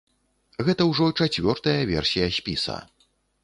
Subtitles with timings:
[0.69, 2.83] Гэта ўжо чацвёртая версія спіса.